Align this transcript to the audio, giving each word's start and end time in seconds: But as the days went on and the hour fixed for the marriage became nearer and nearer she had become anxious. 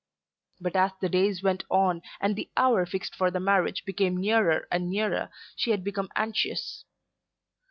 But 0.59 0.75
as 0.75 0.93
the 0.99 1.09
days 1.09 1.43
went 1.43 1.63
on 1.69 2.01
and 2.19 2.35
the 2.35 2.49
hour 2.57 2.87
fixed 2.87 3.13
for 3.13 3.29
the 3.29 3.39
marriage 3.39 3.85
became 3.85 4.17
nearer 4.17 4.67
and 4.71 4.89
nearer 4.89 5.29
she 5.55 5.69
had 5.69 5.83
become 5.83 6.09
anxious. 6.15 6.85